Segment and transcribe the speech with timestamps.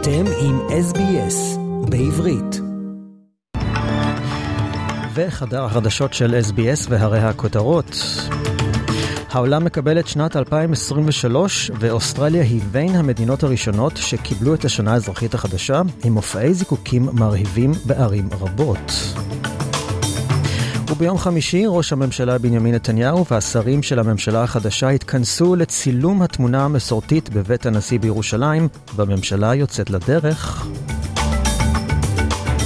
[0.00, 1.58] אתם עם SBS
[1.90, 2.60] בעברית.
[5.14, 7.96] וחדר החדשות של SBS והרי הכותרות.
[9.30, 15.82] העולם מקבל את שנת 2023, ואוסטרליה היא בין המדינות הראשונות שקיבלו את השנה האזרחית החדשה,
[16.04, 18.92] עם מופעי זיקוקים מרהיבים בערים רבות.
[20.90, 27.66] וביום חמישי ראש הממשלה בנימין נתניהו והשרים של הממשלה החדשה התכנסו לצילום התמונה המסורתית בבית
[27.66, 30.66] הנשיא בירושלים, בממשלה יוצאת לדרך.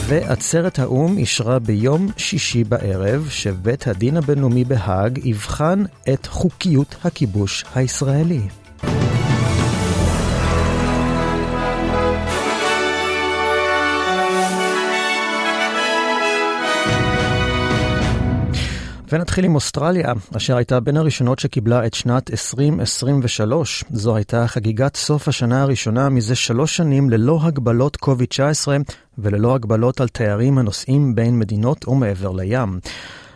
[0.06, 8.61] ועצרת האו"ם אישרה ביום שישי בערב שבית הדין הבינלאומי בהאג יבחן את חוקיות הכיבוש הישראלי.
[19.12, 23.84] ונתחיל עם אוסטרליה, אשר הייתה בין הראשונות שקיבלה את שנת 2023.
[23.90, 28.68] זו הייתה חגיגת סוף השנה הראשונה מזה שלוש שנים ללא הגבלות COVID-19
[29.18, 32.80] וללא הגבלות על תיירים הנוסעים בין מדינות ומעבר לים.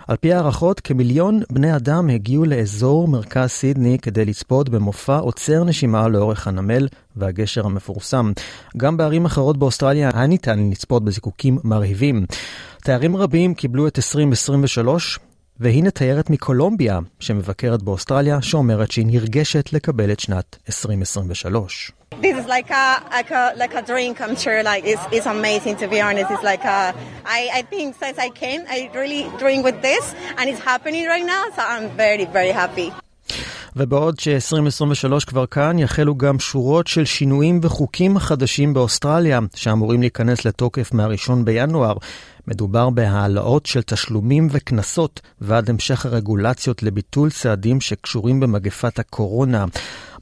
[0.06, 6.08] על פי הערכות, כמיליון בני אדם הגיעו לאזור מרכז סידני כדי לצפות במופע עוצר נשימה
[6.08, 8.33] לאורך הנמל והגשר המפורסם.
[8.77, 12.27] גם בערים אחרות באוסטרליה היה ניתן לצפות בזיקוקים מרהיבים.
[12.83, 15.19] תיירים רבים קיבלו את 2023,
[15.61, 21.93] והנה תיירת מקולומביה שמבקרת באוסטרליה, שאומרת שהיא נרגשת לקבל את שנת 2023.
[22.23, 24.61] This is like a, like a like a dream come true.
[24.71, 26.29] Like it's it's amazing to be honest.
[26.35, 26.79] It's like a,
[27.39, 30.05] I I think since I came, I really dream with this,
[30.39, 31.43] and it's happening right now.
[31.57, 32.89] So I'm very very happy.
[33.79, 40.93] ובעוד ש-2023 כבר כאן, יחלו גם שורות של שינויים וחוקים חדשים באוסטרליה, שאמורים להיכנס לתוקף
[40.93, 41.97] מה-1 בינואר.
[42.48, 49.64] מדובר בהעלאות של תשלומים וקנסות ועד המשך הרגולציות לביטול צעדים שקשורים במגפת הקורונה.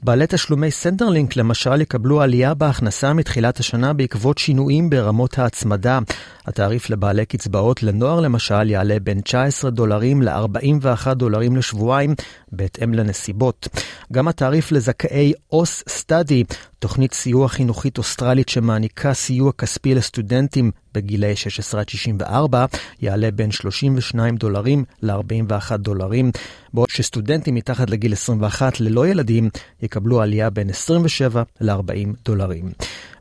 [0.03, 5.99] בעלי תשלומי Centrelink למשל יקבלו עלייה בהכנסה מתחילת השנה בעקבות שינויים ברמות ההצמדה.
[6.45, 12.15] התעריף לבעלי קצבאות לנוער למשל יעלה בין 19 דולרים ל-41 דולרים לשבועיים,
[12.51, 13.67] בהתאם לנסיבות.
[14.13, 16.43] גם התעריף לזכאי Austudy,
[16.79, 22.65] תוכנית סיוע חינוכית אוסטרלית שמעניקה סיוע כספי לסטודנטים בגילאי 16 עד 64,
[23.01, 26.31] יעלה בין 32 דולרים ל-41 דולרים,
[26.73, 29.49] בעוד שסטודנטים מתחת לגיל 21 ללא ילדים
[29.85, 32.71] יקבלו עלייה בין 27 ל-40 דולרים.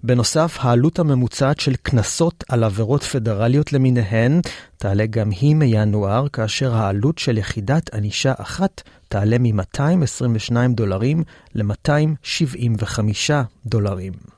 [0.02, 4.40] בנוסף, העלות הממוצעת של קנסות על עבירות פדרליות למיניהן
[4.76, 11.22] תעלה גם היא מינואר, כאשר העלות של יחידת ענישה אחת תעלה מ-222 דולרים
[11.54, 13.30] ל-275
[13.66, 14.33] דולרים.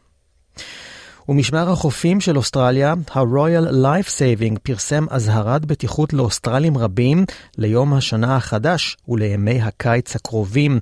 [1.29, 7.25] ומשמר החופים של אוסטרליה, ה-Royal Life Saving, פרסם אזהרת בטיחות לאוסטרלים רבים
[7.59, 10.79] ליום השנה החדש ולימי הקיץ הקרובים.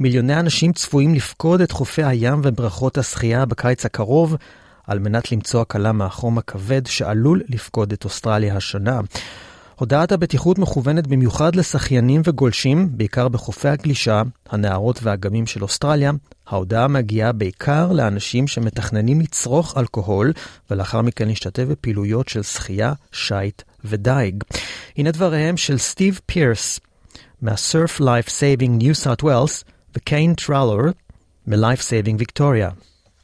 [0.00, 4.36] מיליוני אנשים צפויים לפקוד את חופי הים ובריכות השחייה בקיץ הקרוב,
[4.86, 9.00] על מנת למצוא הקלה מהחום הכבד שעלול לפקוד את אוסטרליה השנה.
[9.78, 16.12] הודעת הבטיחות מכוונת במיוחד לשחיינים וגולשים, בעיקר בחופי הגלישה, הנהרות והאגמים של אוסטרליה.
[16.46, 20.32] ההודעה מגיעה בעיקר לאנשים שמתכננים לצרוך אלכוהול,
[20.70, 24.44] ולאחר מכן להשתתף בפעילויות של שחייה, שיט ודייג.
[24.96, 26.80] הנה דבריהם של סטיב פירס,
[27.42, 29.64] מה-Surf Life Saving New South Wales,
[29.96, 30.82] וקיין טרלור,
[31.46, 32.70] מ-Life Saving Victoria.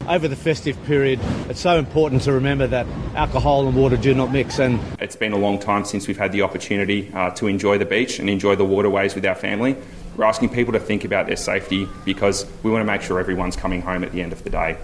[0.08, 4.30] Over the festive period, it's so important to remember that alcohol and water do not
[4.32, 4.58] mix.
[4.58, 7.84] And it's been a long time since we've had the opportunity uh, to enjoy the
[7.84, 9.76] beach and enjoy the waterways with our family.
[10.16, 13.56] We're asking people to think about their safety because we want to make sure everyone's
[13.56, 14.76] coming home at the end of the day.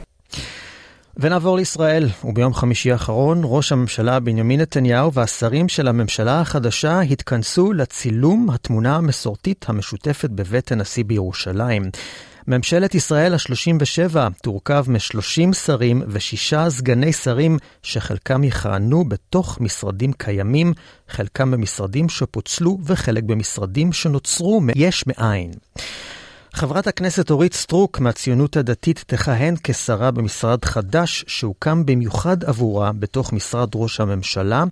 [1.17, 8.51] ונעבור לישראל, וביום חמישי האחרון ראש הממשלה בנימין נתניהו והשרים של הממשלה החדשה התכנסו לצילום
[8.51, 11.83] התמונה המסורתית המשותפת בבית הנשיא בירושלים.
[12.51, 20.73] ממשלת ישראל ה-37 תורכב מ-30 שרים ושישה סגני שרים שחלקם יכהנו בתוך משרדים קיימים,
[21.09, 25.51] חלקם במשרדים שפוצלו וחלק במשרדים שנוצרו מיש מאין.
[26.53, 33.69] חברת הכנסת אורית סטרוק מהציונות הדתית תכהן כשרה במשרד חדש שהוקם במיוחד עבורה בתוך משרד
[33.75, 34.65] ראש הממשלה,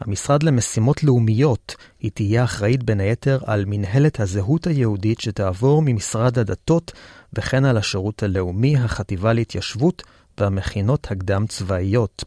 [0.00, 1.74] המשרד למשימות לאומיות.
[2.00, 6.92] היא תהיה אחראית בין היתר על מנהלת הזהות היהודית שתעבור ממשרד הדתות
[7.34, 10.02] וכן על השירות הלאומי, החטיבה להתיישבות
[10.38, 12.24] והמכינות הקדם צבאיות.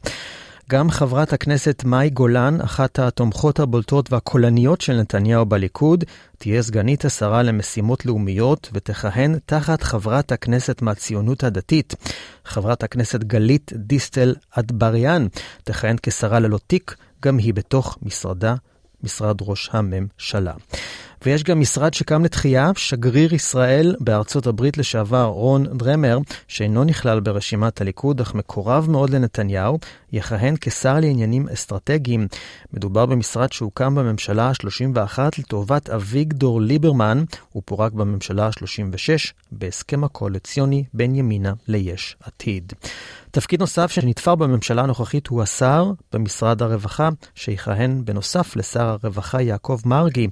[0.69, 6.03] גם חברת הכנסת מאי גולן, אחת התומכות הבולטות והקולניות של נתניהו בליכוד,
[6.37, 11.95] תהיה סגנית השרה למשימות לאומיות ותכהן תחת חברת הכנסת מהציונות הדתית.
[12.45, 15.27] חברת הכנסת גלית דיסטל אטבריאן
[15.63, 18.55] תכהן כשרה ללא תיק, גם היא בתוך משרדה,
[19.03, 20.53] משרד ראש הממשלה.
[21.25, 26.18] ויש גם משרד שקם לתחייה, שגריר ישראל בארצות הברית לשעבר רון דרמר,
[26.48, 29.80] שאינו נכלל ברשימת הליכוד, אך מקורב מאוד לנתניהו,
[30.12, 32.27] יכהן כשר לעניינים אסטרטגיים.
[32.74, 41.16] מדובר במשרד שהוקם בממשלה ה-31 לטובת אביגדור ליברמן, הוא פורק בממשלה ה-36 בהסכם הקואליציוני בין
[41.16, 42.74] ימינה ליש עתיד.
[43.31, 50.27] תפקיד נוסף שנתפר בממשלה הנוכחית הוא השר במשרד הרווחה, שיכהן בנוסף לשר הרווחה יעקב מרגי.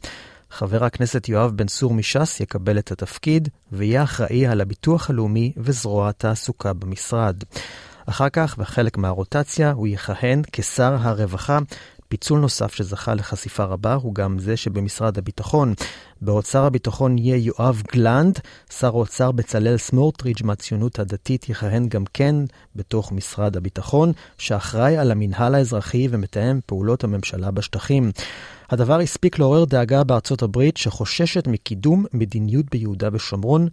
[0.54, 6.10] חבר הכנסת יואב בן צור מש"ס יקבל את התפקיד ויהיה אחראי על הביטוח הלאומי וזרוע
[6.10, 7.44] התעסוקה במשרד.
[8.06, 11.60] אחר כך, בחלק מהרוטציה, הוא יכהן כשר הרווחה.
[12.14, 15.74] פיצול נוסף שזכה לחשיפה רבה הוא גם זה שבמשרד הביטחון.
[16.22, 18.40] בעוד שר הביטחון יהיה יואב גלנד,
[18.80, 22.36] שר האוצר בצלאל סמוטריץ' מהציונות הדתית יכהן גם כן
[22.76, 28.12] בתוך משרד הביטחון, שאחראי על המינהל האזרחי ומתאם פעולות הממשלה בשטחים.
[28.70, 33.68] הדבר הספיק לעורר דאגה בארצות הברית, שחוששת מקידום מדיניות ביהודה ושומרון,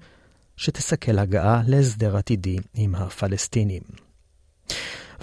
[0.56, 3.82] שתסכל הגעה להסדר עתידי עם הפלסטינים.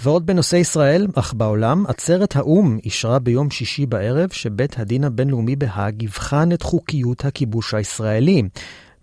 [0.02, 6.02] ועוד בנושא ישראל, אך בעולם, עצרת האו"ם אישרה ביום שישי בערב שבית הדין הבינלאומי בהאג
[6.02, 8.42] יבחן את חוקיות הכיבוש הישראלי.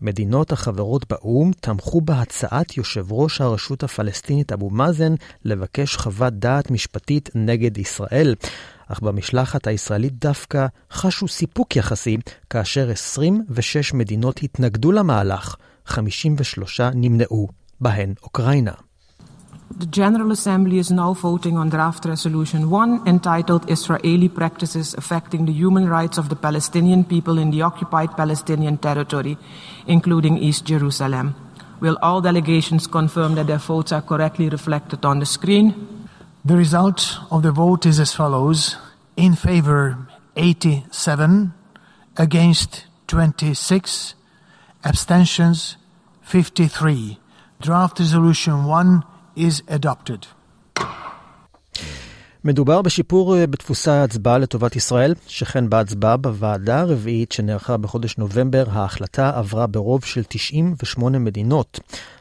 [0.02, 5.14] מדינות החברות באו"ם תמכו בהצעת יושב ראש הרשות הפלסטינית אבו מאזן
[5.46, 8.36] לבקש חוות דעת משפטית נגד ישראל.
[8.88, 12.18] אך במשלחת הישראלית דווקא חשו סיפוק יחסי,
[12.50, 15.56] כאשר 26 מדינות התנגדו למהלך,
[15.86, 17.48] 53 נמנעו,
[17.82, 18.85] בהן אוקראינה.
[19.78, 25.52] The General Assembly is now voting on draft resolution 1 entitled Israeli Practices Affecting the
[25.52, 29.38] Human Rights of the Palestinian People in the Occupied Palestinian Territory,
[29.86, 31.36] including East Jerusalem.
[31.82, 36.08] Will all delegations confirm that their votes are correctly reflected on the screen?
[36.46, 38.78] The result of the vote is as follows
[39.18, 40.08] in favor
[40.38, 41.52] 87,
[42.16, 44.16] against 26,
[44.86, 45.76] abstentions
[46.22, 47.20] 53.
[47.60, 49.04] Draft resolution 1
[49.38, 50.26] is adopted.
[52.44, 59.32] מדובר בשיפור אה, בדפוסי ההצבעה לטובת ישראל, שכן בהצבעה בוועדה הרביעית שנערכה בחודש נובמבר, ההחלטה
[59.36, 61.80] עברה ברוב של 98 מדינות.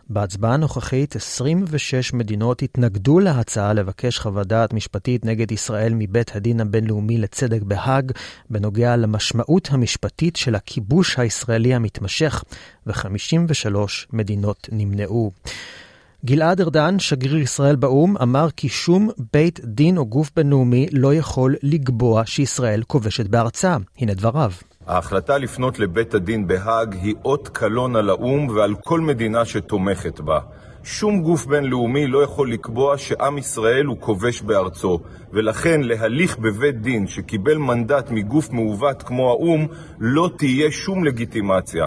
[0.08, 7.18] בהצבעה הנוכחית 26 מדינות התנגדו להצעה לבקש חוות דעת משפטית נגד ישראל מבית הדין הבינלאומי
[7.18, 8.12] לצדק בהאג
[8.50, 12.44] בנוגע למשמעות המשפטית של הכיבוש הישראלי המתמשך,
[12.86, 13.76] ו-53
[14.12, 15.32] מדינות נמנעו.
[16.24, 21.56] גלעד ארדן, שגריר ישראל באו"ם, אמר כי שום בית דין או גוף בינלאומי לא יכול
[21.62, 23.76] לקבוע שישראל כובשת בארצה.
[23.98, 24.50] הנה דבריו.
[24.86, 30.38] ההחלטה לפנות לבית הדין בהאג היא אות קלון על האו"ם ועל כל מדינה שתומכת בה.
[30.84, 34.98] שום גוף בינלאומי לא יכול לקבוע שעם ישראל הוא כובש בארצו,
[35.32, 39.66] ולכן להליך בבית דין שקיבל מנדט מגוף מעוות כמו האו"ם
[39.98, 41.84] לא תהיה שום לגיטימציה.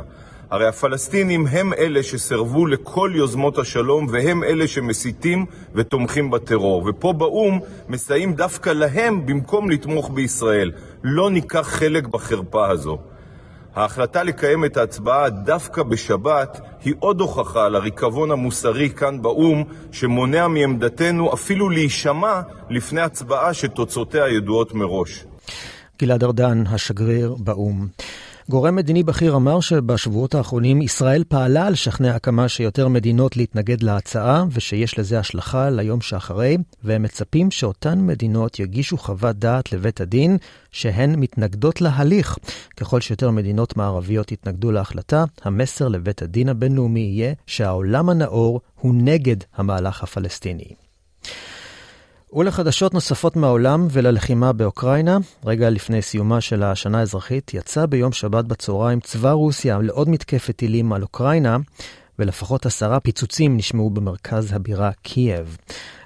[0.51, 5.45] הרי הפלסטינים הם אלה שסרבו לכל יוזמות השלום והם אלה שמסיתים
[5.75, 6.83] ותומכים בטרור.
[6.89, 7.59] ופה באו"ם
[7.89, 10.71] מסייעים דווקא להם במקום לתמוך בישראל.
[11.03, 12.97] לא ניקח חלק בחרפה הזו.
[13.75, 20.47] ההחלטה לקיים את ההצבעה דווקא בשבת היא עוד הוכחה על הריקבון המוסרי כאן באו"ם שמונע
[20.47, 25.25] מעמדתנו אפילו להישמע לפני הצבעה שתוצאותיה ידועות מראש.
[26.01, 27.87] גלעד ארדן, השגריר באו"ם.
[28.49, 34.99] גורם מדיני בכיר אמר שבשבועות האחרונים ישראל פעלה לשכנע כמה שיותר מדינות להתנגד להצעה, ושיש
[34.99, 40.37] לזה השלכה ליום שאחרי, והם מצפים שאותן מדינות יגישו חוות דעת לבית הדין
[40.71, 42.37] שהן מתנגדות להליך.
[42.77, 49.37] ככל שיותר מדינות מערביות יתנגדו להחלטה, המסר לבית הדין הבינלאומי יהיה שהעולם הנאור הוא נגד
[49.55, 50.73] המהלך הפלסטיני.
[52.33, 58.99] ולחדשות נוספות מהעולם וללחימה באוקראינה, רגע לפני סיומה של השנה האזרחית, יצא ביום שבת בצהריים
[58.99, 61.57] צבא רוסיה לעוד מתקפת טילים על אוקראינה,
[62.19, 65.57] ולפחות עשרה פיצוצים נשמעו במרכז הבירה קייב.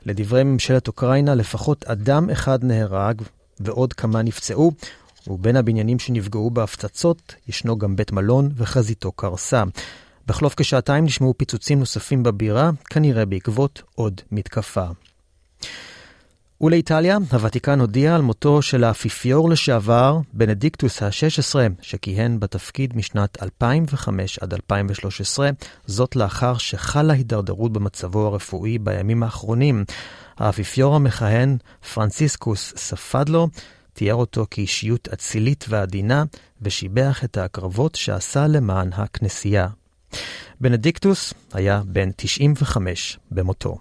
[0.06, 3.22] לדברי ממשלת אוקראינה, לפחות אדם אחד נהרג
[3.60, 4.72] ועוד כמה נפצעו,
[5.28, 9.63] ובין הבניינים שנפגעו בהפצצות ישנו גם בית מלון וחזיתו קרסה.
[10.28, 14.86] בחלוף כשעתיים נשמעו פיצוצים נוספים בבירה, כנראה בעקבות עוד מתקפה.
[16.63, 24.53] ולאיטליה, הוותיקן הודיע על מותו של האפיפיור לשעבר, בנדיקטוס ה-16, שכיהן בתפקיד משנת 2005 עד
[24.53, 25.50] 2013,
[25.86, 29.86] זאת לאחר שחלה הידרדרות במצבו הרפואי בימים האחרונים.
[30.38, 31.58] האפיפיור המכהן,
[31.94, 33.48] פרנציסקוס ספד לו,
[33.94, 36.24] תיאר אותו כאישיות אצילית ועדינה,
[36.62, 39.68] ושיבח את ההקרבות שעשה למען הכנסייה.
[40.62, 43.77] בנדיקטוס היה בן 95 במותו.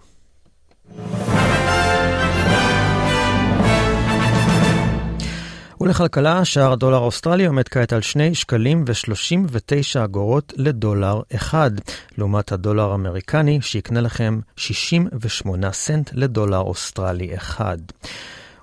[5.81, 11.71] ולכלכלה, שער הדולר האוסטרלי עומד כעת על 2 שקלים ו-39 אגורות לדולר אחד,
[12.19, 17.79] לעומת הדולר האמריקני שיקנה לכם 68 סנט לדולר אוסטרלי אחד.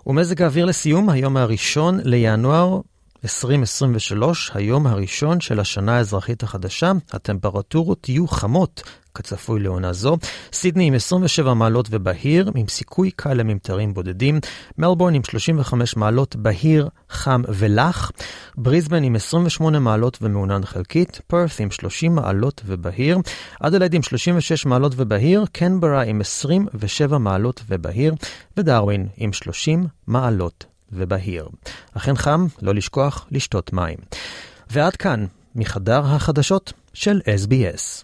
[0.07, 2.79] ומזג האוויר לסיום, היום הראשון לינואר
[3.23, 8.83] 2023, היום הראשון של השנה האזרחית החדשה, הטמפרטורות יהיו חמות,
[9.17, 10.17] כצפוי לעונה זו.
[10.53, 14.39] סידני עם 27 מעלות ובהיר, עם סיכוי קל לממטרים בודדים.
[14.77, 18.11] מלבורן עם 35 מעלות בהיר, חם ולח.
[18.57, 21.21] בריזבן עם 28 מעלות ומעונן חלקית.
[21.27, 23.17] פרת עם 30 מעלות ובהיר.
[23.59, 25.45] אדלד עם 36 מעלות ובהיר.
[25.51, 28.13] קנברה עם 27 מעלות ובהיר.
[28.57, 31.47] ודרווין עם 30 מעלות ובהיר.
[31.93, 33.97] אכן חם, לא לשכוח לשתות מים.
[34.69, 38.03] ועד כאן, מחדר החדשות של SBS.